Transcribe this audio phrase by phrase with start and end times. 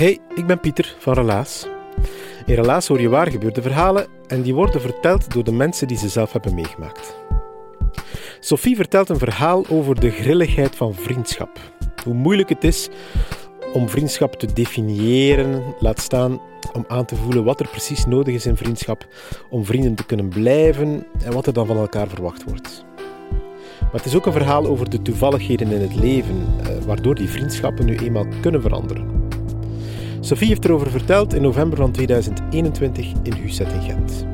[0.00, 1.66] Hey, ik ben Pieter van Relaas.
[2.46, 5.96] In Relaas hoor je waar gebeurde verhalen en die worden verteld door de mensen die
[5.96, 7.16] ze zelf hebben meegemaakt.
[8.38, 11.58] Sophie vertelt een verhaal over de grilligheid van vriendschap.
[12.04, 12.88] Hoe moeilijk het is
[13.72, 16.40] om vriendschap te definiëren, laat staan
[16.72, 19.06] om aan te voelen wat er precies nodig is in vriendschap
[19.50, 22.84] om vrienden te kunnen blijven en wat er dan van elkaar verwacht wordt.
[23.80, 27.28] Maar het is ook een verhaal over de toevalligheden in het leven, eh, waardoor die
[27.28, 29.19] vriendschappen nu eenmaal kunnen veranderen.
[30.22, 34.26] Sophie heeft erover verteld in november van 2021 in Huset in Gent.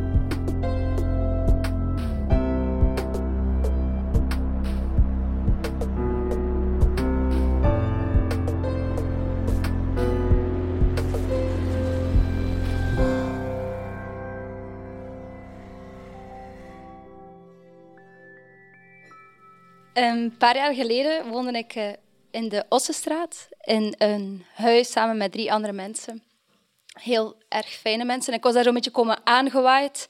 [19.94, 21.88] Een paar jaar geleden woonde ik eh,
[22.36, 26.22] in de Ossenstraat in een huis samen met drie andere mensen.
[26.92, 28.34] Heel erg fijne mensen.
[28.34, 30.08] Ik was daar zo'n beetje komen aangewaaid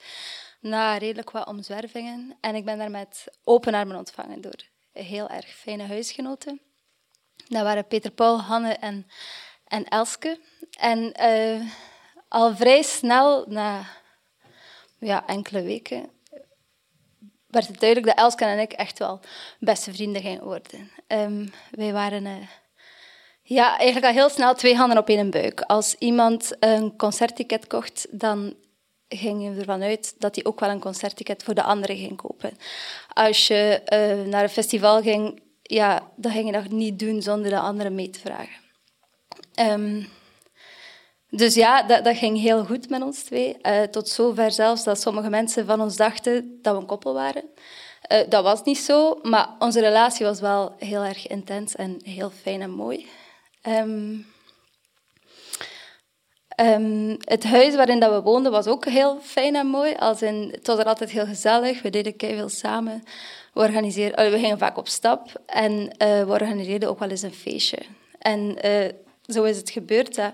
[0.60, 2.36] na redelijk wat omzwervingen.
[2.41, 4.56] En ik ben daar met open armen ontvangen door
[4.92, 6.60] heel erg fijne huisgenoten.
[7.48, 9.06] Dat waren Peter Paul, Hanne en,
[9.64, 10.41] en Elske.
[10.78, 11.70] En uh,
[12.28, 13.87] al vrij snel, na
[14.98, 16.10] ja, enkele weken,
[17.46, 19.20] werd het duidelijk dat Elske en ik echt wel
[19.58, 20.90] beste vrienden gingen worden.
[21.08, 22.32] Um, wij waren uh,
[23.42, 25.60] ja, eigenlijk al heel snel twee handen op één buik.
[25.60, 28.54] Als iemand een concertticket kocht, dan
[29.08, 32.58] ging je ervan uit dat hij ook wel een concertticket voor de anderen ging kopen.
[33.12, 37.50] Als je uh, naar een festival ging, ja, dan ging je dat niet doen zonder
[37.50, 38.64] de anderen mee te vragen.
[39.60, 40.08] Um,
[41.36, 43.56] dus ja, dat, dat, ging heel goed met ons twee.
[43.62, 47.42] Uh, tot zover zelfs dat sommige mensen van ons dachten dat we een koppel waren.
[48.12, 52.30] Uh, dat was niet zo, maar onze relatie was wel heel erg intens en heel
[52.30, 53.06] fijn en mooi.
[53.69, 54.26] Um,
[56.60, 59.94] um, het huis waarin dat we woonden was ook heel fijn en mooi.
[59.94, 61.82] Als in, het was er altijd heel gezellig.
[61.82, 63.02] We deden veel samen.
[63.52, 67.34] We, organiseerden, we gingen vaak op stap en uh, we organiseerden ook wel eens een
[67.34, 67.78] feestje.
[68.19, 68.56] En
[69.26, 70.32] zo is het gebeurd dat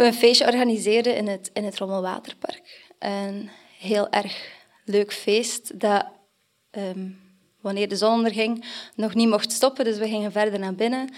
[0.00, 2.92] we een feestje organiseerden in het, in het Rommelwaterpark.
[2.98, 4.48] Een heel erg
[4.84, 6.06] leuk feest dat,
[6.70, 7.20] um,
[7.60, 9.84] wanneer de zon onderging, nog niet mocht stoppen.
[9.84, 11.14] Dus we gingen verder naar binnen.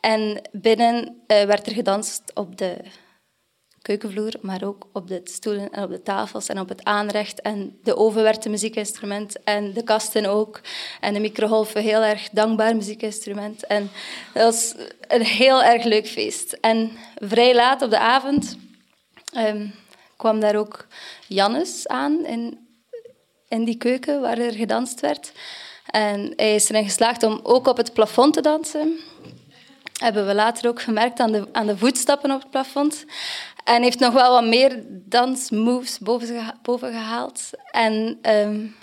[0.00, 2.76] En binnen uh, werd er gedanst op de
[3.86, 7.40] keukenvloer, maar ook op de stoelen en op de tafels en op het aanrecht.
[7.40, 10.60] En de oven werd een muziekinstrument en de kasten ook.
[11.00, 13.66] En de microgolven, heel erg dankbaar muziekinstrument.
[13.66, 13.90] En
[14.34, 16.52] dat was een heel erg leuk feest.
[16.52, 18.56] En vrij laat op de avond
[19.36, 19.74] um,
[20.16, 20.86] kwam daar ook
[21.26, 22.68] Jannes aan in,
[23.48, 25.32] in die keuken waar er gedanst werd.
[25.86, 28.98] En hij is erin geslaagd om ook op het plafond te dansen
[29.98, 33.04] hebben we later ook gemerkt aan de, aan de voetstappen op het plafond.
[33.66, 37.50] En heeft nog wel wat meer dansmoves boven, boven gehaald.
[37.70, 38.76] En um,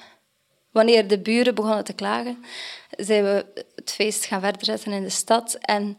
[0.71, 2.43] wanneer de buren begonnen te klagen,
[2.97, 3.45] zijn we
[3.75, 5.53] het feest gaan verder zetten in de stad.
[5.53, 5.97] En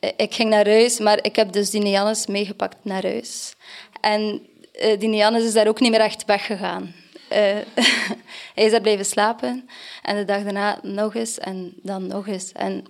[0.00, 3.54] eh, ik ging naar huis, maar ik heb dus die Jannes meegepakt naar huis.
[4.00, 4.46] En
[4.82, 6.94] uh, die Jannes is daar ook niet meer echt weggegaan.
[7.32, 7.38] Uh,
[8.54, 9.68] hij is daar blijven slapen.
[10.02, 12.52] En de dag daarna nog eens en dan nog eens.
[12.52, 12.84] En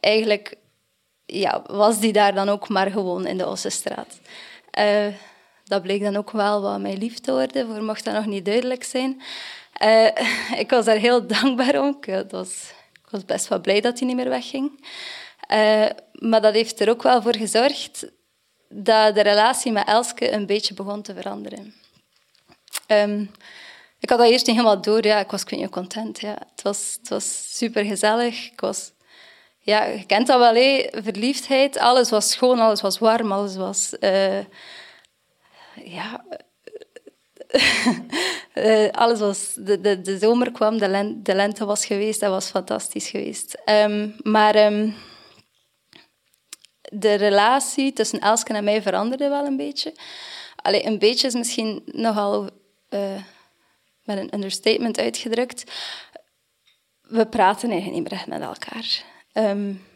[0.00, 0.54] eigenlijk
[1.26, 4.20] ja, was die daar dan ook maar gewoon in de Ossenstraat.
[4.78, 5.14] Uh,
[5.64, 8.84] dat bleek dan ook wel wat mijn liefde worden, voor mocht dat nog niet duidelijk
[8.84, 9.22] zijn.
[9.82, 10.06] Uh,
[10.62, 11.96] ik was daar heel dankbaar om.
[12.00, 14.86] Ik was, ik was best wel blij dat hij niet meer wegging.
[16.12, 18.06] Maar dat heeft er ook wel voor gezorgd
[18.68, 21.74] dat de relatie met Elske een beetje begon te veranderen.
[22.86, 23.30] Um,
[24.00, 25.06] ik had dat eerst niet helemaal door.
[25.06, 26.20] Ja, ik was content.
[26.20, 26.38] Ja.
[26.50, 28.50] Het, was, het was super gezellig.
[28.50, 28.92] Ik was
[29.68, 31.78] ja, je kent dat wel, verliefdheid.
[31.78, 33.94] Alles was schoon, alles was warm, alles was...
[34.00, 34.40] Uh,
[35.74, 36.24] ja,
[38.54, 39.54] uh, alles was...
[39.54, 42.20] De, de, de zomer kwam, de, de lente was geweest.
[42.20, 43.62] Dat was fantastisch geweest.
[43.66, 44.72] Um, maar...
[44.72, 44.94] Um,
[46.92, 49.94] de relatie tussen Elske en mij veranderde wel een beetje.
[50.56, 52.50] Allee, een beetje is misschien nogal
[52.90, 53.22] uh,
[54.04, 55.64] met een understatement uitgedrukt.
[57.02, 59.16] We praten eigenlijk niet meer met elkaar.
[59.38, 59.86] Um,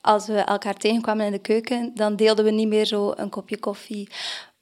[0.00, 3.58] als we elkaar tegenkwamen in de keuken, dan deelden we niet meer zo een kopje
[3.58, 4.08] koffie.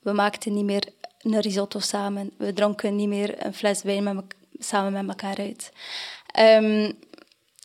[0.01, 0.85] We maakten niet meer
[1.19, 2.31] een risotto samen.
[2.39, 4.25] We dronken niet meer een fles wijn
[4.59, 5.73] samen met elkaar uit.
[6.39, 6.99] Um,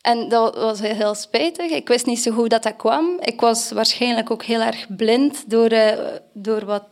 [0.01, 1.71] en dat was heel spijtig.
[1.71, 3.17] Ik wist niet zo goed dat dat kwam.
[3.19, 5.97] Ik was waarschijnlijk ook heel erg blind door, uh,
[6.33, 6.83] door wat,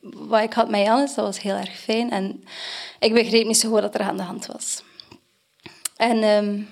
[0.00, 1.14] wat ik had met Jannes.
[1.14, 2.10] Dat was heel erg fijn.
[2.10, 2.44] En
[2.98, 4.82] ik begreep niet zo goed wat er aan de hand was.
[5.96, 6.68] En um,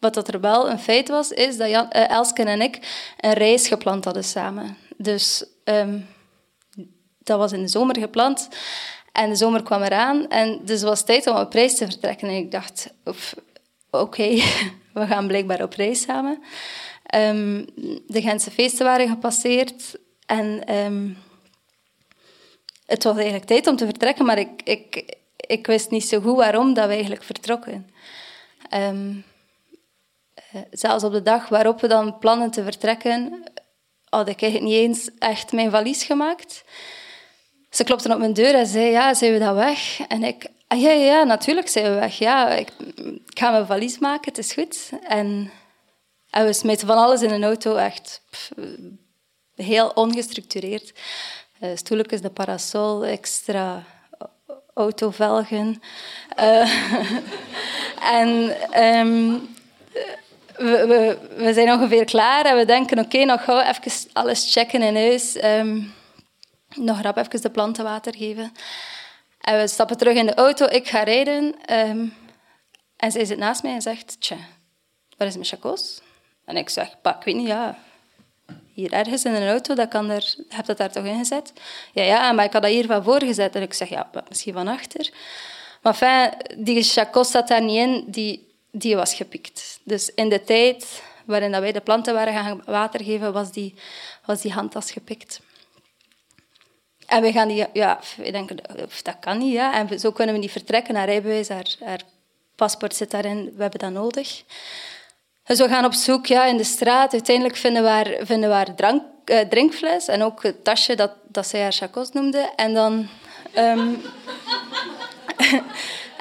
[0.00, 2.78] wat dat er wel een feit was, is dat Jan, uh, Elsken en ik
[3.20, 4.76] een reis gepland hadden samen.
[4.96, 6.06] Dus um,
[7.18, 8.48] dat was in de zomer gepland.
[9.12, 10.28] En de zomer kwam eraan.
[10.28, 12.28] En dus het was tijd om op reis te vertrekken.
[12.28, 12.92] En ik dacht,
[13.90, 14.28] oké,
[14.94, 16.42] we gaan blijkbaar op reis samen.
[17.14, 17.66] Um,
[18.06, 19.98] de Gentse feesten waren gepasseerd.
[20.26, 21.16] En um,
[22.86, 26.36] het was eigenlijk tijd om te vertrekken, maar ik, ik, ik wist niet zo goed
[26.36, 27.90] waarom dat we eigenlijk vertrokken.
[30.70, 33.42] Zelfs op de dag waarop we dan plannen te vertrekken,
[34.08, 36.64] had ik niet eens echt mijn valies gemaakt.
[37.70, 40.00] Ze klopte op mijn deur en zei, ja, zijn we dan weg?
[40.08, 42.18] En ik, ah, ja, ja, natuurlijk zijn we weg.
[42.18, 42.68] Ja, ik,
[43.26, 44.90] ga mijn valies maken, het is goed.
[45.02, 45.50] En,
[46.30, 48.22] we smeten van alles in een auto, echt
[49.54, 50.92] heel ongestructureerd.
[51.60, 53.84] Uh, stoeltjes, de parasol, extra
[54.74, 55.82] autovelgen.
[56.38, 56.70] Uh,
[58.18, 59.48] en um,
[60.58, 64.96] we, we, zijn ongeveer klaar en we denken, oké, nog gauw even alles checken in
[64.96, 65.44] huis.
[65.44, 65.94] Um,
[66.74, 68.52] nog rap even de planten water geven.
[69.40, 71.54] En we stappen terug in de auto, ik ga rijden.
[71.72, 72.14] Um,
[72.96, 74.36] en zij zit naast mij en zegt, tja,
[75.16, 76.00] waar is mijn chacos?
[76.44, 77.78] En ik zeg, pak, ik weet niet, ja,
[78.72, 81.52] hier ergens in een auto, dat kan er, heb dat daar toch ingezet?
[81.92, 83.54] Ja, ja, maar ik had dat hier van voor gezet.
[83.54, 85.10] En ik zeg, ja, misschien van achter.
[85.82, 88.47] Maar fijn, die chacos zat daar niet in, die,
[88.78, 89.80] die was gepikt.
[89.82, 93.74] Dus in de tijd waarin dat wij de planten waren gaan water geven, was die,
[94.24, 95.40] was die handtas gepikt.
[97.06, 98.56] En we gaan die, ja, we denken,
[99.02, 99.52] dat kan niet.
[99.52, 99.74] Ja.
[99.74, 100.94] En zo kunnen we niet vertrekken.
[100.94, 102.00] Haar rijbewijs, haar,
[102.56, 104.42] paspoort zit daarin, we hebben dat nodig.
[105.44, 107.12] Dus we gaan op zoek ja, in de straat.
[107.12, 111.12] Uiteindelijk vinden we haar, vinden we haar drank, uh, drinkfles en ook het tasje dat,
[111.28, 112.52] dat zij haar chacos noemde.
[112.56, 113.08] En dan...
[113.56, 114.02] Um,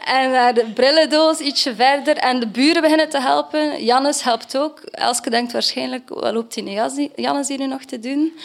[0.08, 2.18] en naar de brillendoos ietsje verder.
[2.18, 3.84] En de buren beginnen te helpen.
[3.84, 4.80] Jannes helpt ook.
[4.80, 6.72] Elske denkt waarschijnlijk, wat loopt die
[7.16, 8.40] Jannes hier nu nog te doen?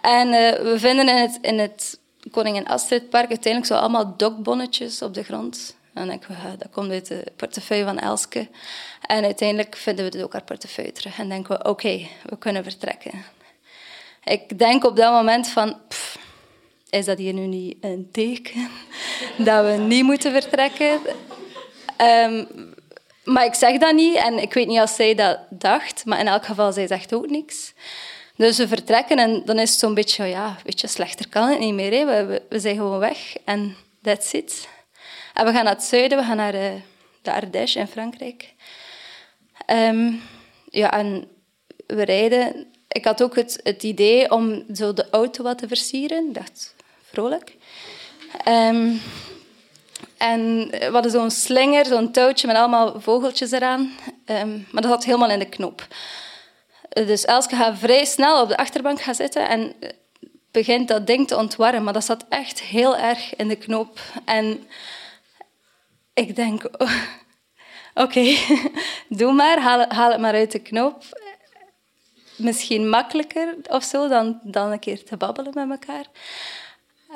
[0.00, 1.98] En uh, we vinden in het, in het
[2.30, 5.76] Koningin Astrid Park uiteindelijk zo allemaal dokbonnetjes op de grond.
[5.94, 8.48] En denken we, dat komt uit de portefeuille van Elske.
[9.06, 11.18] En uiteindelijk vinden we dus ook haar portefeuille terug.
[11.18, 13.24] En denken we, oké, we kunnen vertrekken.
[14.24, 15.76] Ik denk op dat moment van,
[16.90, 18.68] is dat hier nu niet een teken
[19.38, 21.00] dat we niet moeten vertrekken?
[22.00, 22.74] Um,
[23.24, 26.28] maar ik zeg dat niet en ik weet niet of zij dat dacht, maar in
[26.28, 27.72] elk geval, zij zegt ook niks.
[28.36, 31.58] Dus we vertrekken en dan is het zo'n beetje, ja, weet je, slechter kan het
[31.58, 31.92] niet meer.
[31.92, 32.26] Hè.
[32.26, 34.68] We, we, zijn gewoon weg en that's it.
[35.34, 36.80] En we gaan naar het zuiden, we gaan naar de,
[37.22, 38.54] de Ardèche in Frankrijk.
[39.70, 40.22] Um,
[40.70, 41.28] ja, en
[41.86, 42.66] we rijden.
[42.88, 46.28] Ik had ook het, het idee om zo de auto wat te versieren.
[46.28, 46.74] Ik dacht,
[47.16, 47.56] vrolijk.
[48.48, 49.00] Um,
[50.16, 53.92] en we hadden zo'n slinger, zo'n touwtje met allemaal vogeltjes eraan.
[54.26, 55.86] Um, maar dat zat helemaal in de knop.
[56.88, 59.74] Dus Elske gaat vrij snel op de achterbank gaan zitten en
[60.50, 61.84] begint dat ding te ontwarren.
[61.84, 64.00] Maar dat zat echt heel erg in de knoop.
[64.24, 64.66] En
[66.14, 66.62] ik denk,
[68.04, 68.36] oké,
[69.18, 71.04] doe maar, haal, haal, het maar uit de knoop.
[72.36, 76.06] Misschien makkelijker of zo dan, dan een keer te babbelen met elkaar.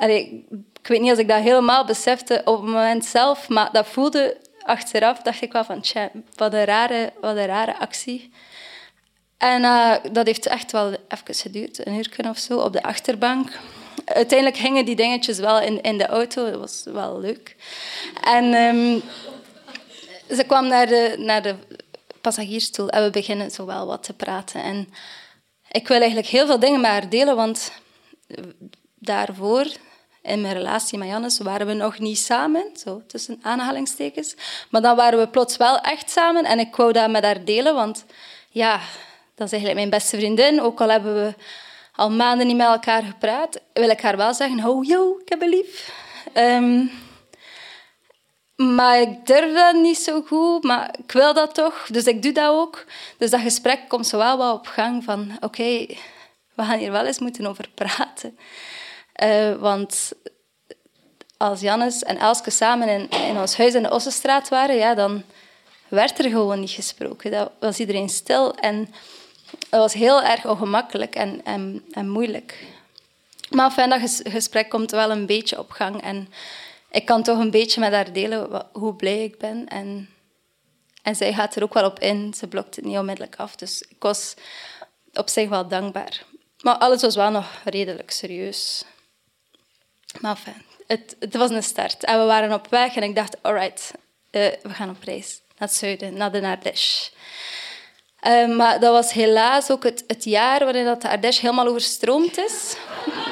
[0.09, 4.37] Ik weet niet als ik dat helemaal besefte op het moment zelf, maar dat voelde
[4.61, 8.31] achteraf, dacht ik wel van, tja, wat een rare, wat een rare actie.
[9.37, 13.59] En uh, dat heeft echt wel even geduurd, een uur of zo, op de achterbank.
[14.05, 17.55] Uiteindelijk hingen die dingetjes wel in, in de auto, dat was wel leuk.
[18.23, 19.01] En um,
[20.29, 21.55] ze kwam naar de, naar de
[22.21, 24.63] passagiersstoel en we beginnen zo wel wat te praten.
[24.63, 24.93] En
[25.71, 27.71] ik wil eigenlijk heel veel dingen met haar delen, want
[28.95, 29.65] daarvoor,
[30.21, 34.35] in mijn relatie met Jannes, waren we nog niet samen, zo tussen aanhalingstekens.
[34.69, 37.75] Maar dan waren we plots wel echt samen en ik wou dat met haar delen,
[37.75, 38.05] want
[38.49, 38.79] ja,
[39.35, 40.61] dat is eigenlijk mijn beste vriendin.
[40.61, 41.33] Ook al hebben we
[41.95, 45.41] al maanden niet met elkaar gepraat, wil ik haar wel zeggen, oh yo, ik heb
[45.41, 45.91] een lief.
[46.33, 46.85] Ehm,
[48.55, 52.31] maar ik durf dat niet zo goed, maar ik wil dat toch, dus ik doe
[52.31, 52.85] dat ook.
[53.17, 55.85] Dus dat gesprek komt zo wel wat op gang van, oké,
[56.53, 58.37] we gaan hier wel eens moeten over praten.
[59.23, 60.11] Uh, want
[61.37, 65.23] als Jannes en Elske samen in, in ons huis in de Ossenstraat waren, ja, dan
[65.87, 67.31] werd er gewoon niet gesproken.
[67.31, 68.93] Dat was iedereen stil en
[69.69, 72.65] dat was heel erg ongemakkelijk en, en, en moeilijk.
[73.49, 76.29] Maar fijn, dat gesprek komt wel een beetje op gang en
[76.91, 79.67] ik kan toch een beetje met haar delen hoe blij ik ben.
[79.67, 80.09] En,
[81.01, 82.33] en zij gaat er ook wel op in.
[82.33, 83.55] Ze blokt het niet onmiddellijk af.
[83.55, 84.33] Dus ik was
[85.13, 86.23] op zich wel dankbaar.
[86.61, 88.83] Maar alles was wel nog redelijk serieus.
[90.19, 92.03] Maar fijn, het, het was een start.
[92.03, 93.91] En we waren op weg en ik dacht, alright,
[94.31, 97.09] uh, we gaan op reis naar het zuiden, naar de Ardèche.
[98.27, 102.37] Uh, maar dat was helaas ook het, het jaar waarin dat de Ardèche helemaal overstroomd
[102.37, 102.75] is.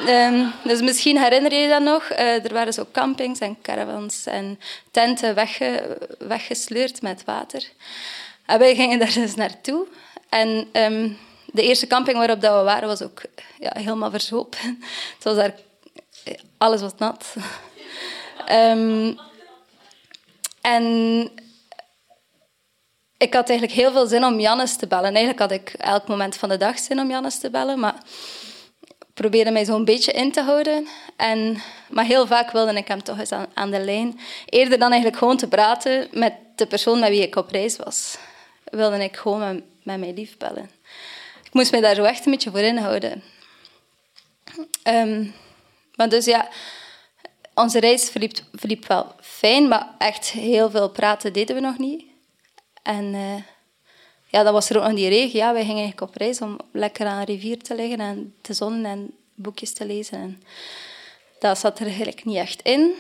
[0.08, 2.12] Um, dus misschien herinner je je dat nog.
[2.12, 4.60] Uh, er waren zo campings en caravans en
[4.92, 7.64] tenten wegge, weggesleurd met water.
[8.46, 9.88] En wij gingen daar dus naartoe.
[10.30, 13.22] En um, de eerste camping waarop dat we waren was ook
[13.60, 14.60] ja, helemaal verzopen.
[15.16, 15.54] Het was daar,
[16.58, 17.36] alles was nat.
[18.52, 19.20] Um,
[20.62, 20.84] en
[23.18, 25.16] ik had eigenlijk heel veel zin om Jannes te bellen.
[25.16, 27.96] Eigenlijk had ik elk moment van de dag zin om Jannes te bellen, maar
[28.88, 30.88] ik probeerde mij zo'n beetje in te houden.
[31.16, 34.20] En, maar heel vaak wilde ik hem toch eens aan, de lijn.
[34.46, 38.18] Eerder dan eigenlijk gewoon te praten met de persoon met wie ik op reis was,
[38.64, 40.70] wilde ik gewoon met, met mij lief bellen.
[41.44, 43.24] Ik moest mij daar zo echt een beetje voor inhouden.
[44.84, 45.34] Um,
[46.00, 46.50] maar dus ja,
[47.54, 52.04] onze reis verliep, verliep wel fijn, maar echt heel veel praten deden we nog niet.
[52.84, 53.36] En uh,
[54.28, 55.40] ja, dat was er ook nog die regen.
[55.40, 58.54] Ja, wij gingen eigenlijk op reis om lekker aan een rivier te liggen en te
[58.54, 60.18] zonnen en boekjes te lezen.
[60.18, 60.44] En
[61.40, 62.94] dat zat er eigenlijk niet echt in.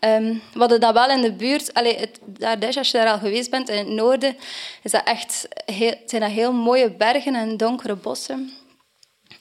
[0.00, 1.74] Um, we hadden wel in de buurt.
[1.74, 4.36] Allee, het, daar, als je daar al geweest bent, in het noorden,
[4.82, 8.52] is dat echt heel, zijn dat heel mooie bergen en donkere bossen.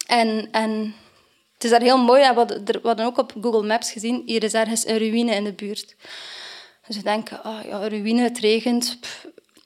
[0.07, 0.95] En, en
[1.65, 2.24] is daar heel mooi.
[2.24, 5.53] hadden, we hadden ook op Google Maps gezien, hier is ergens een ruïne in de
[5.53, 5.95] buurt.
[6.88, 8.98] Dus we denken, oh, ja, ruïne, het regent,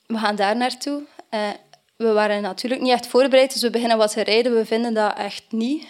[0.06, 1.04] we gaan daar naartoe.
[1.32, 1.50] Uh,
[1.96, 4.56] we waren natuurlijk niet echt voorbereid, dus we beginnen wat te rijden.
[4.56, 5.86] We vinden dat echt niet.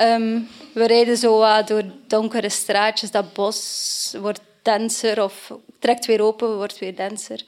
[0.00, 3.10] Um, we rijden zo wat door donkere straatjes.
[3.10, 7.44] Dat bos wordt denser of trekt weer open, wordt weer denser.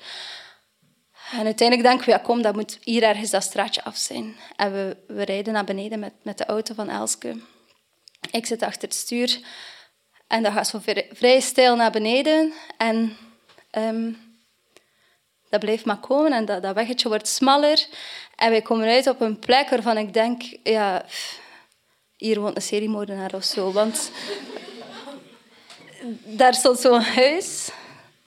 [1.38, 4.36] En uiteindelijk denken we, ja kom, dat moet hier ergens dat straatje af zijn.
[4.56, 7.40] En we, we rijden naar beneden met, met de auto van Elske.
[8.30, 9.40] Ik zit achter het stuur.
[10.26, 10.80] En dat gaat zo
[11.12, 12.52] vrij, stijl naar beneden.
[12.76, 13.16] En
[13.78, 14.18] um,
[15.48, 17.86] dat blijft maar komen en dat, dat weggetje wordt smaller.
[18.36, 21.04] En wij komen uit op een plek waarvan ik denk, ja,
[22.16, 23.72] hier woont een seriemoordenaar of zo.
[23.72, 24.10] Want
[26.40, 27.70] daar stond zo'n huis,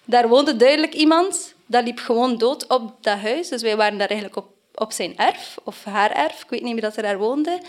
[0.05, 3.49] daar woonde duidelijk iemand, dat liep gewoon dood op dat huis.
[3.49, 6.73] Dus wij waren daar eigenlijk op, op zijn erf, of haar erf, ik weet niet
[6.73, 7.59] meer dat er daar woonde.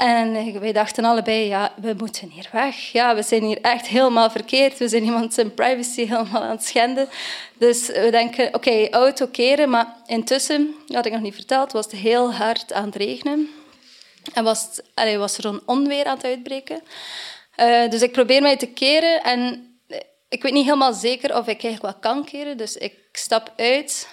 [0.00, 2.76] En wij dachten allebei, ja, we moeten hier weg.
[2.92, 4.78] Ja, we zijn hier echt helemaal verkeerd.
[4.78, 7.08] We zijn iemand zijn privacy helemaal aan het schenden.
[7.58, 9.70] Dus we denken, oké, auto keren.
[9.70, 13.48] Maar intussen, dat had ik nog niet verteld, was het heel hard aan het regenen.
[14.34, 16.82] En was, het, was er een onweer aan het uitbreken.
[17.56, 19.22] Uh, dus ik probeer mij te keren.
[19.22, 19.69] En
[20.30, 22.56] ik weet niet helemaal zeker of ik eigenlijk wel kan keren.
[22.56, 24.08] Dus ik stap uit,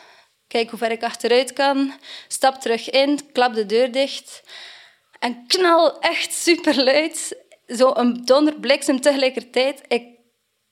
[0.47, 1.93] kijk hoe ver ik achteruit kan.
[2.27, 4.43] Stap terug in, klap de deur dicht...
[5.19, 7.37] En knal, echt superluid.
[7.67, 9.81] Zo een donderbliksem tegelijkertijd.
[9.87, 10.03] Ik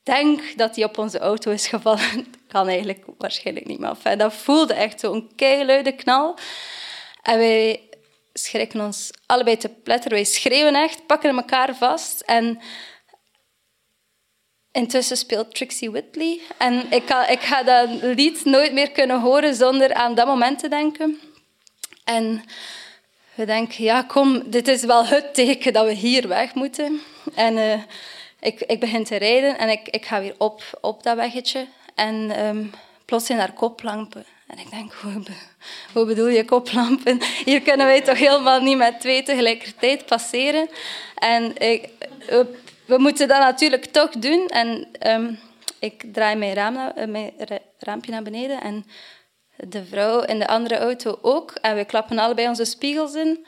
[0.03, 2.33] denk dat hij op onze auto is gevallen.
[2.47, 6.37] Kan eigenlijk waarschijnlijk niet, maar dat voelde echt zo'n keiluide knal.
[7.21, 7.89] En wij
[8.33, 10.11] schrikken ons allebei te pletter.
[10.11, 12.21] Wij schreeuwen echt, pakken elkaar vast.
[12.21, 12.59] En
[14.75, 16.39] intussen speelt Trixie Whitley.
[16.57, 20.67] En ik ik ga dat lied nooit meer kunnen horen zonder aan dat moment te
[20.67, 21.19] denken.
[22.03, 22.43] En
[23.35, 27.01] we denken, ja kom, dit is wel het teken dat we hier weg moeten.
[27.35, 27.73] En uh,
[28.39, 31.67] ik, ik begin te rijden en ik, ik ga weer op, op dat weggetje.
[31.95, 32.71] En um,
[33.05, 34.25] plots zijn daar koplampen.
[34.47, 35.23] En ik denk, hoe,
[35.93, 37.21] hoe, bedoel je koplampen?
[37.45, 40.69] Hier kunnen wij toch helemaal niet met twee tegelijkertijd passeren.
[41.15, 41.89] En ik,
[42.85, 44.47] we, moeten dat natuurlijk toch doen.
[44.47, 45.39] En um,
[45.79, 47.33] ik draai mijn, raam, mijn
[47.77, 48.85] raampje naar beneden en
[49.57, 51.51] de vrouw in de andere auto ook.
[51.51, 53.45] En we klappen allebei onze spiegels in.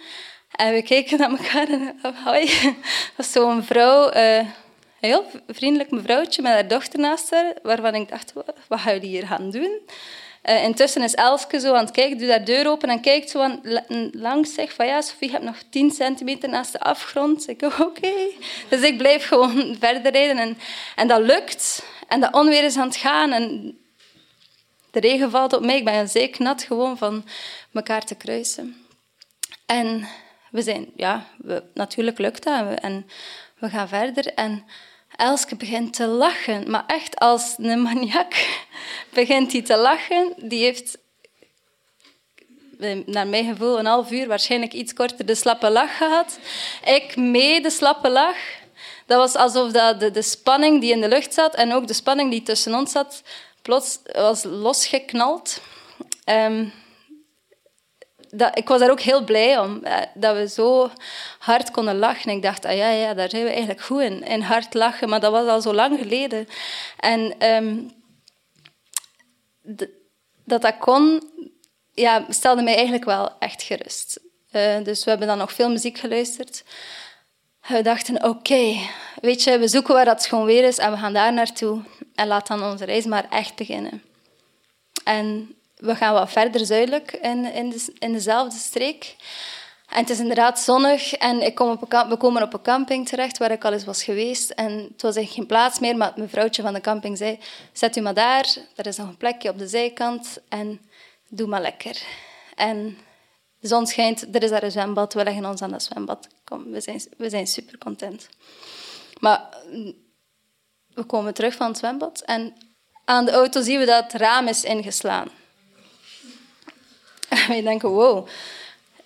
[0.51, 2.45] En we kijken naar elkaar en hoi.
[2.45, 2.75] Dat
[3.15, 4.47] was zo'n vrouw, uh, een
[4.99, 8.33] heel vriendelijk mevrouwtje met haar dochter naast haar, waarvan ik dacht,
[8.67, 9.79] wat gaan jullie hier gaan doen?
[10.49, 13.41] Uh, intussen is Elske zo aan het kijken, doe daar deur open en kijkt zo
[13.41, 13.61] aan,
[14.11, 17.47] langs zich van ja, Sofie, je hebt nog 10 centimeter naast de afgrond.
[17.47, 18.13] Ik oké.
[18.69, 20.57] Dus ik blijf gewoon verder rijden en,
[20.95, 21.83] en dat lukt.
[22.07, 23.77] En dat onweer is aan het gaan en
[24.91, 25.77] de regen valt op mij.
[25.77, 27.25] Ik ben zeker nat gewoon van
[27.73, 28.85] elkaar te kruisen.
[29.65, 30.07] En
[30.51, 32.59] we zijn, ja, we, natuurlijk lukt dat.
[32.59, 33.05] En we, en
[33.59, 34.33] we gaan verder.
[34.33, 34.65] En
[35.17, 36.69] Elske begint te lachen.
[36.69, 38.61] Maar echt als een maniak
[39.13, 40.33] begint hij te lachen.
[40.37, 40.97] Die heeft,
[43.05, 46.39] naar mijn gevoel, een half uur, waarschijnlijk iets korter, de slappe lach gehad.
[46.85, 48.37] Ik mee de slappe lach.
[49.05, 51.93] Dat was alsof dat de, de spanning die in de lucht zat en ook de
[51.93, 53.23] spanning die tussen ons zat,
[53.61, 55.61] plots was losgeknald.
[56.25, 56.73] Um,
[58.29, 60.91] dat, ik was daar ook heel blij om, eh, dat we zo
[61.39, 62.31] hard konden lachen.
[62.31, 65.09] Ik dacht, ah ja, ja, daar zijn we eigenlijk goed in, in hard lachen.
[65.09, 66.47] Maar dat was al zo lang geleden.
[66.99, 67.91] En um,
[70.43, 71.23] dat dat kon,
[71.93, 74.19] ja, stelde mij eigenlijk wel echt gerust.
[74.51, 76.63] Uh, dus we hebben dan nog veel muziek geluisterd.
[77.67, 78.75] We dachten, oké,
[79.21, 81.81] weet je, we zoeken waar dat schoon weer is en we gaan daar naartoe.
[82.15, 84.03] En laat dan onze reis maar echt beginnen.
[85.03, 89.15] En we gaan wat verder zuidelijk in, in, de, in dezelfde streek.
[89.87, 93.07] En het is inderdaad zonnig en ik kom op een, we komen op een camping
[93.07, 94.49] terecht waar ik al eens was geweest.
[94.49, 97.39] En het was eigenlijk geen plaats meer, maar mijn vrouwtje van de camping zei,
[97.71, 100.81] zet u maar daar, er is nog een plekje op de zijkant en
[101.29, 102.01] doe maar lekker.
[102.55, 102.97] En
[103.59, 106.27] de zon schijnt, er is daar een zwembad, we leggen ons aan dat zwembad.
[106.43, 108.29] Kom, we zijn, we zijn super content.
[109.19, 109.49] Maar
[110.93, 112.53] we komen terug van het zwembad en
[113.05, 115.29] aan de auto zien we dat het raam is ingeslaan.
[117.47, 118.27] Wij denken, wow.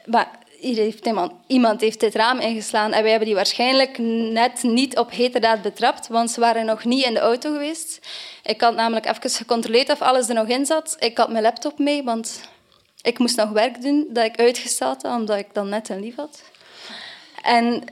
[0.06, 3.98] Maar heeft iemand, iemand heeft dit raam ingeslaan en wij hebben die waarschijnlijk
[4.32, 8.00] net niet op heterdaad betrapt, want ze waren nog niet in de auto geweest.
[8.44, 10.96] Ik had namelijk even gecontroleerd of alles er nog in zat.
[11.00, 12.42] Ik had mijn laptop mee, want
[13.02, 16.16] ik moest nog werk doen dat ik uitgesteld had, omdat ik dan net een lief
[16.16, 16.42] had.
[17.42, 17.84] En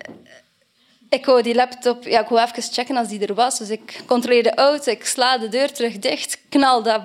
[1.09, 3.57] ik wou die laptop, ja, ik wou even checken als die er was.
[3.57, 7.01] Dus ik controleer de auto, ik sla de deur terug dicht, knal dat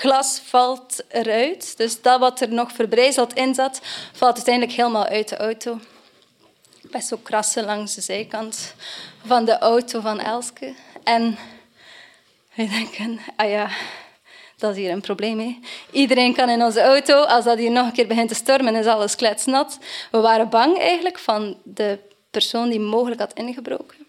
[0.00, 1.76] glas valt eruit.
[1.76, 3.80] Dus dat wat er nog verbrijzeld in zat,
[4.12, 5.78] valt uiteindelijk helemaal uit de auto.
[6.82, 8.74] Best zo krassen langs de zijkant
[9.26, 10.74] van de auto van Elske.
[11.04, 11.38] En
[12.54, 13.70] we denken, ah ja,
[14.56, 15.38] dat is hier een probleem.
[15.38, 15.58] Hè?
[15.90, 17.22] Iedereen kan in onze auto.
[17.22, 19.78] Als dat hier nog een keer begint te stormen, is alles kletsnat.
[20.10, 21.98] We waren bang eigenlijk van de
[22.30, 24.06] persoon die mogelijk had ingebroken.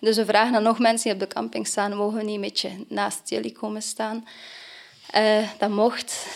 [0.00, 2.40] Dus we vragen aan nog mensen die op de camping staan, mogen we niet een
[2.40, 4.24] beetje naast jullie komen staan?
[5.16, 6.26] Uh, dat mocht.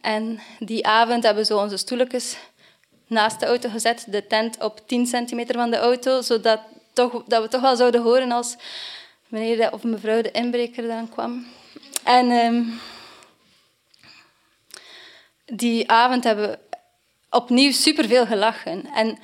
[0.00, 2.36] En die avond hebben we zo onze stoeltjes
[3.06, 6.60] naast de auto gezet, de tent op 10 centimeter van de auto, zodat
[6.92, 8.56] toch, dat we toch wel zouden horen als
[9.28, 11.46] meneer of mevrouw de inbreker dan kwam.
[12.04, 12.80] En um,
[15.44, 16.58] die avond hebben we
[17.30, 18.86] opnieuw superveel gelachen.
[18.94, 19.18] En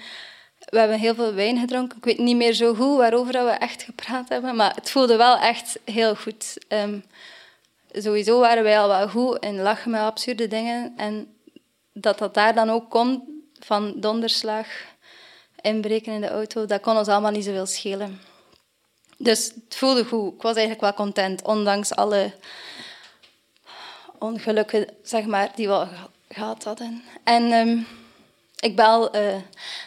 [0.59, 1.99] we hebben heel veel wijn gedronken.
[1.99, 5.39] Ik weet niet meer zo goed waarover we echt gepraat hebben, maar het voelde wel
[5.39, 6.57] echt heel goed.
[6.69, 7.05] Um,
[8.03, 10.93] sowieso waren wij al wel goed in lachen met absurde dingen.
[10.97, 11.37] En
[11.93, 13.23] dat dat daar dan ook komt,
[13.59, 14.67] van donderslag,
[15.61, 18.21] inbreken in de auto, dat kon ons allemaal niet zoveel schelen.
[19.17, 20.35] Dus het voelde goed.
[20.35, 22.33] Ik was eigenlijk wel content, ondanks alle
[24.19, 25.87] ongelukken zeg maar, die we
[26.29, 27.03] gehad hadden.
[27.25, 27.87] En um,
[28.61, 29.35] ik bel uh,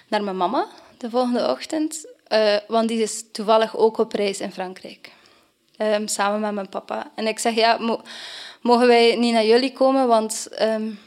[0.08, 4.52] naar mijn mama de volgende ochtend, uh, want die is toevallig ook op reis in
[4.52, 5.12] Frankrijk.
[5.82, 7.12] Um, samen met mijn papa.
[7.16, 8.02] En ik zeg, ja, mo
[8.62, 11.00] mogen wij niet naar jullie komen, want um,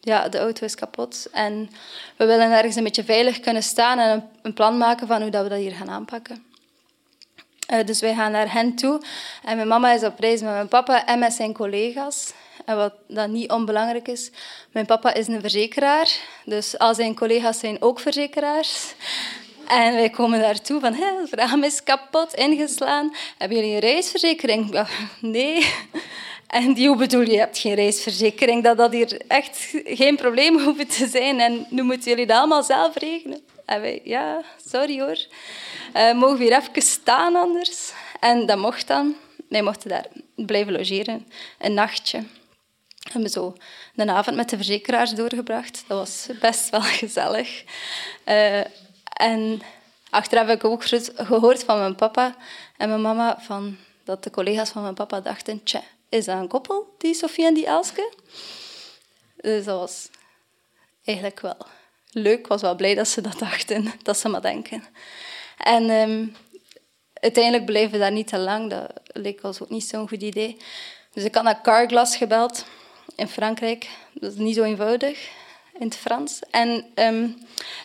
[0.00, 1.28] ja, de auto is kapot.
[1.32, 1.70] En
[2.16, 5.30] we willen ergens een beetje veilig kunnen staan en een, een plan maken van hoe
[5.30, 6.44] dat we dat hier gaan aanpakken.
[7.72, 9.02] Uh, dus wij gaan naar hen toe.
[9.42, 12.32] En mijn mama is op reis met mijn papa en met zijn collega's.
[12.64, 14.30] En wat dat niet onbelangrijk is,
[14.72, 16.18] mijn papa is een verzekeraar.
[16.44, 18.94] Dus al zijn collega's zijn ook verzekeraars.
[19.66, 23.14] En wij komen daartoe van, het raam is kapot, ingeslaan.
[23.38, 24.86] Hebben jullie een reisverzekering?
[25.20, 25.72] Nee.
[26.46, 28.62] En die, hoe bedoel je, je hebt geen reisverzekering?
[28.62, 31.40] Dat dat hier echt geen probleem hoeft te zijn.
[31.40, 33.40] En nu moeten jullie dat allemaal zelf regelen.
[33.64, 35.26] En wij, ja, sorry hoor.
[35.96, 37.92] Uh, mogen we hier even staan anders?
[38.20, 39.14] En dat mocht dan.
[39.48, 41.26] Wij mochten daar blijven logeren,
[41.58, 42.18] een nachtje.
[42.18, 43.56] We hebben zo
[43.96, 45.84] een avond met de verzekeraars doorgebracht.
[45.86, 47.64] Dat was best wel gezellig.
[48.28, 48.60] Uh,
[49.14, 49.62] en
[50.10, 52.36] achteraf heb ik ook gehoord van mijn papa
[52.76, 56.48] en mijn mama van, dat de collega's van mijn papa dachten, tja, is dat een
[56.48, 58.12] koppel, die Sofie en die Elske?
[59.36, 60.08] Dus dat was
[61.04, 61.56] eigenlijk wel
[62.10, 62.38] leuk.
[62.38, 64.84] Ik was wel blij dat ze dat dachten, dat ze maar denken.
[65.58, 66.36] En um,
[67.12, 68.70] uiteindelijk bleven we daar niet te lang.
[68.70, 70.56] Dat leek ons ook niet zo'n goed idee.
[71.12, 72.64] Dus ik had naar Carglass gebeld
[73.16, 73.88] in Frankrijk.
[74.12, 75.30] Dat is niet zo eenvoudig
[75.78, 76.40] in het Frans.
[76.50, 77.28] En ehm,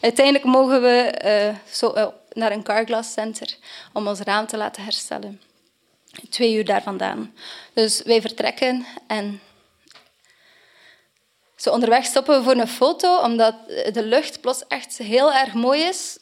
[0.02, 3.56] uiteindelijk mogen we uh, zo, uh, naar een Carglass Center
[3.94, 5.42] om ons raam te laten herstellen.
[6.30, 7.34] Twee uur daar vandaan.
[7.74, 9.42] Dus wij vertrekken en
[11.56, 15.82] zo onderweg stoppen we voor een foto, omdat de lucht plots echt heel erg mooi
[15.82, 16.18] is.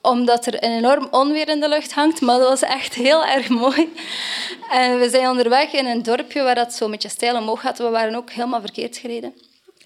[0.00, 3.48] Omdat er een enorm onweer in de lucht hangt, maar dat was echt heel erg
[3.48, 3.92] mooi.
[4.70, 7.78] En we zijn onderweg in een dorpje waar dat zo een beetje stijl omhoog gaat.
[7.78, 9.34] We waren ook helemaal verkeerd gereden.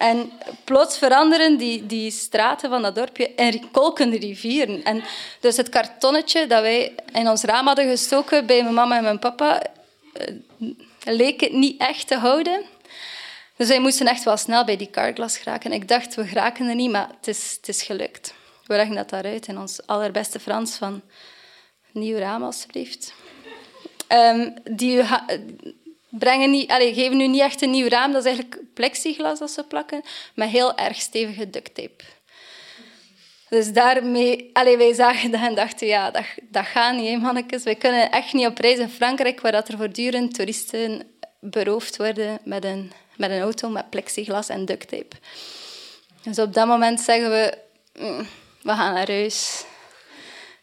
[0.01, 0.33] En
[0.65, 4.83] plots veranderen die, die straten van dat dorpje in kolkende rivieren.
[4.85, 5.03] En
[5.41, 9.19] dus het kartonnetje dat wij in ons raam hadden gestoken bij mijn mama en mijn
[9.19, 9.63] papa,
[10.13, 10.35] eh,
[11.05, 12.63] leek het niet echt te houden.
[13.57, 15.73] Dus wij moesten echt wel snel bij die carglass geraken.
[15.73, 18.35] Ik dacht, we geraken er niet, maar het is, het is gelukt.
[18.67, 21.03] We leggen dat daaruit in ons allerbeste Frans van
[21.93, 23.15] nieuw raam, alstublieft.
[24.09, 25.03] Um, die
[26.11, 28.13] brengen niet, allez, geven nu niet echt een nieuw raam.
[28.13, 30.03] Dat is eigenlijk plexiglas dat ze plakken,
[30.35, 32.05] met heel erg stevige duct tape.
[33.49, 37.63] Dus daarmee, allez, wij zagen dat en dachten, ja, dat, dat gaat niet, mannetjes.
[37.63, 41.03] Wij kunnen echt niet op reis in Frankrijk, waar dat er voortdurend toeristen
[41.41, 45.17] beroofd worden met een, met een auto met plexiglas en duct tape.
[46.23, 47.59] Dus op dat moment zeggen we,
[47.99, 48.27] mm,
[48.63, 49.65] we gaan naar huis.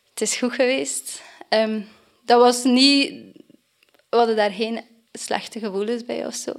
[0.10, 1.22] Het is goed geweest.
[1.50, 1.88] Um,
[2.26, 3.12] dat was niet...
[4.10, 4.82] We hadden daar geen
[5.18, 6.52] slechte gevoelens bij of zo.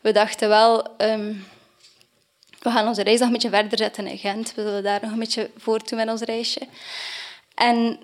[0.00, 1.46] We dachten wel, um,
[2.58, 4.54] we gaan onze reis nog een beetje verder zetten in Gent.
[4.54, 6.68] We zullen daar nog een beetje voortdoen met ons reisje.
[7.54, 7.98] En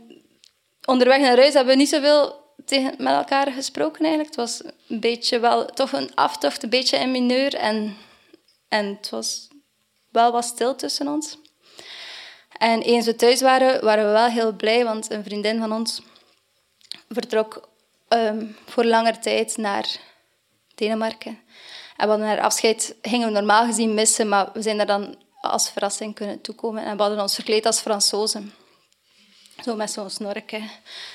[0.85, 4.29] onderweg naar huis hebben we niet zoveel tegen, met elkaar gesproken eigenlijk.
[4.29, 7.55] Het was een beetje wel, toch een aftocht, een beetje in mineur.
[7.55, 7.97] En,
[8.69, 9.49] en het was
[10.11, 11.39] wel wat stil tussen ons.
[12.59, 16.03] En eens we thuis waren, waren we wel heel blij, want een vriendin van ons
[17.09, 17.69] vertrok
[18.13, 19.87] um, voor langer tijd naar
[20.75, 21.39] Denemarken.
[21.97, 25.17] En we hadden haar afscheid, gingen we normaal gezien missen, maar we zijn daar dan
[25.41, 26.85] als verrassing kunnen toekomen.
[26.85, 28.53] En we hadden ons verkleed als Fransozen.
[29.65, 30.71] Zo met zo'n snorken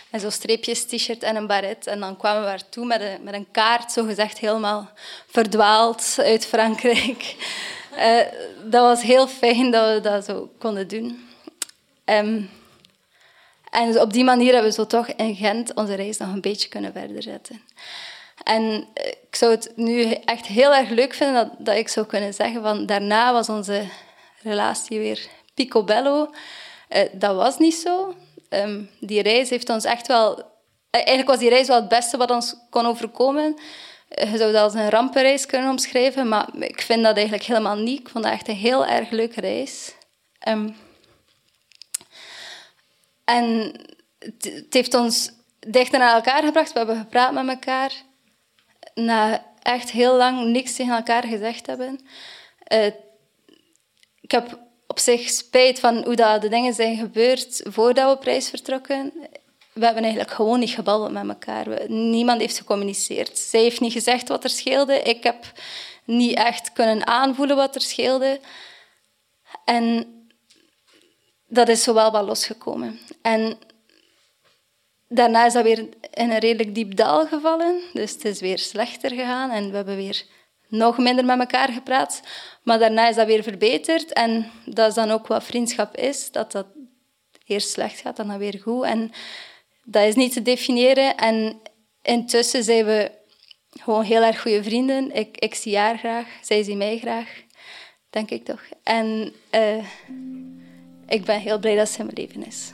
[0.10, 1.88] en zo'n streepjes t-shirt en een baret.
[1.88, 4.90] En dan kwamen we daar toe met een, met een kaart, zo gezegd helemaal
[5.28, 7.36] verdwaald uit Frankrijk.
[7.98, 8.22] Uh,
[8.64, 11.30] dat was heel fijn dat we dat zo konden doen.
[12.06, 12.50] Um,
[13.78, 16.70] en op die manier hebben we zo toch in Gent onze reis nog een beetje
[16.70, 17.62] kunnen verder zetten.
[18.44, 22.06] En eh, ik zou het nu echt heel erg leuk vinden dat, dat ik zou
[22.06, 23.84] kunnen zeggen van daarna was onze
[24.42, 26.30] relatie weer picobello.
[26.90, 28.16] Uh, dat was niet zo.
[28.50, 30.38] Um, die reis heeft ons echt wel...
[30.38, 30.44] Uh,
[30.90, 33.56] eigenlijk was die reis wel het beste wat ons kon overkomen.
[34.10, 38.00] je zou dat als een rampenreis kunnen omschrijven, maar ik vind dat eigenlijk helemaal niet.
[38.00, 39.96] Ik vond dat echt een heel erg leuke reis.
[40.48, 40.76] Um,
[43.28, 43.74] en
[44.20, 46.72] het heeft ons dichter naar elkaar gebracht.
[46.72, 47.92] We hebben gepraat met elkaar.
[48.94, 52.00] Na echt heel lang niks tegen elkaar gezegd hebben.
[52.74, 52.86] Uh,
[54.22, 58.24] ik heb op zich spijt van hoe dat de dingen zijn gebeurd voordat we op
[58.24, 59.13] reis vertrokken.
[59.74, 61.92] We hebben eigenlijk gewoon niet gebabbeld met elkaar.
[61.92, 63.38] Niemand heeft gecommuniceerd.
[63.38, 65.02] Zij heeft niet gezegd wat er scheelde.
[65.02, 65.52] Ik heb
[66.04, 68.40] niet echt kunnen aanvoelen wat er scheelde.
[69.66, 70.17] En
[71.48, 73.00] dat is zo wel wat losgekomen.
[73.22, 73.58] En
[75.08, 75.80] daarna is dat weer
[76.14, 77.82] in een redelijk diep dal gevallen.
[77.94, 80.26] Dus het is weer slechter gegaan en we hebben weer
[80.68, 82.22] nog minder met elkaar gepraat.
[82.64, 84.14] Maar daarna is dat weer verbeterd.
[84.14, 86.32] En dat is dan ook wat vriendschap is.
[86.32, 86.68] Dat dat
[87.46, 88.84] eerst slecht gaat, dan, dan weer goed.
[88.84, 89.12] En
[89.84, 91.16] dat is niet te definiëren.
[91.16, 91.62] En
[92.02, 93.12] intussen zijn we
[93.80, 95.16] gewoon heel erg goede vrienden.
[95.16, 97.44] Ik, ik zie haar graag, zij ziet mij graag.
[98.10, 98.62] Denk ik toch.
[98.84, 99.34] En...
[99.52, 99.86] Uh,
[101.08, 102.72] ik ben heel blij dat ze in mijn leven is.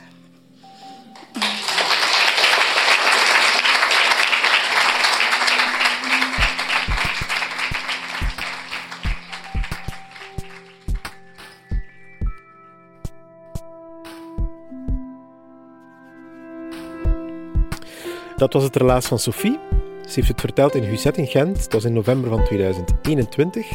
[18.36, 19.58] Dat was het relaas van Sophie.
[20.06, 21.62] Ze heeft het verteld in Huzet in Gent.
[21.62, 23.66] Dat was in november van 2021.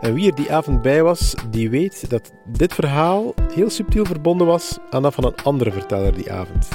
[0.00, 4.46] En wie er die avond bij was, die weet dat dit verhaal heel subtiel verbonden
[4.46, 6.68] was aan dat van een andere verteller die avond.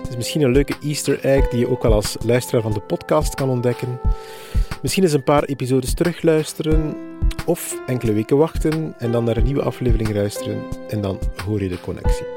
[0.00, 2.80] Het is misschien een leuke Easter egg die je ook al als luisteraar van de
[2.80, 4.00] podcast kan ontdekken.
[4.82, 6.96] Misschien eens een paar episodes terugluisteren
[7.46, 11.68] of enkele weken wachten en dan naar een nieuwe aflevering luisteren en dan hoor je
[11.68, 12.35] de connectie.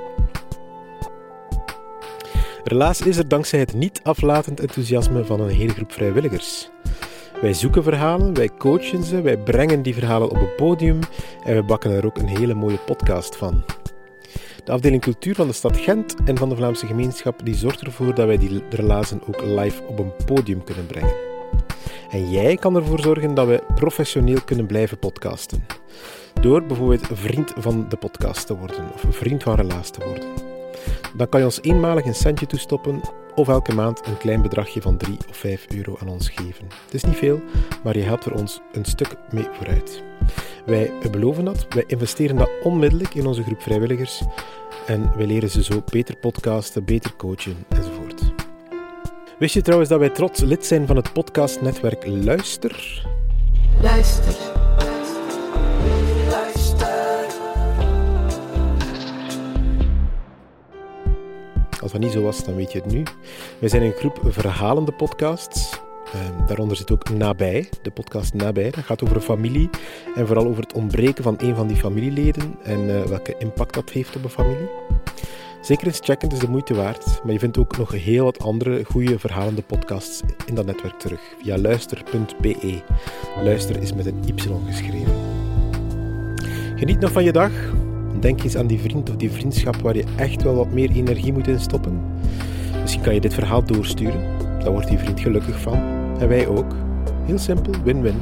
[2.70, 6.70] Helaas is er dankzij het niet aflatend enthousiasme van een hele groep vrijwilligers.
[7.42, 11.00] Wij zoeken verhalen, wij coachen ze, wij brengen die verhalen op een podium
[11.44, 13.64] en we bakken er ook een hele mooie podcast van.
[14.64, 18.16] De afdeling cultuur van de stad Gent en van de Vlaamse gemeenschap die zorgt ervoor
[18.16, 21.16] dat wij die relazen ook live op een podium kunnen brengen.
[22.10, 25.66] En jij kan ervoor zorgen dat we professioneel kunnen blijven podcasten.
[26.42, 30.49] Door bijvoorbeeld vriend van de podcast te worden of vriend van relaas te worden.
[31.16, 33.02] Dan kan je ons eenmalig een centje toestoppen
[33.36, 36.68] of elke maand een klein bedragje van 3 of 5 euro aan ons geven.
[36.86, 37.42] Het is niet veel,
[37.84, 40.04] maar je helpt er ons een stuk mee vooruit.
[40.66, 44.22] Wij beloven dat, wij investeren dat onmiddellijk in onze groep vrijwilligers
[44.86, 48.22] en wij leren ze zo beter podcasten, beter coachen enzovoort.
[49.40, 53.04] Wist je trouwens dat wij trots lid zijn van het podcastnetwerk Luister?
[53.82, 54.69] Luister.
[61.82, 63.04] Als dat niet zo was, dan weet je het nu.
[63.60, 65.80] Wij zijn een groep verhalende podcasts.
[66.14, 68.70] Ehm, daaronder zit ook Nabij, de podcast Nabij.
[68.70, 69.70] Dat gaat over familie
[70.16, 73.90] en vooral over het ontbreken van een van die familieleden en eh, welke impact dat
[73.90, 74.70] heeft op een familie.
[75.62, 77.24] Zeker eens checken, het is de moeite waard.
[77.24, 81.22] Maar je vindt ook nog heel wat andere goede verhalende podcasts in dat netwerk terug
[81.42, 82.82] via luister.be.
[83.44, 84.34] Luister is met een Y
[84.68, 85.14] geschreven.
[86.76, 87.52] Geniet nog van je dag.
[88.20, 91.34] Denk eens aan die vriend of die vriendschap waar je echt wel wat meer energie
[91.34, 92.02] moet in stoppen.
[92.82, 94.22] Misschien kan je dit verhaal doorsturen.
[94.60, 95.80] Daar wordt die vriend gelukkig van.
[96.20, 96.76] En wij ook.
[97.26, 98.16] Heel simpel, win-win.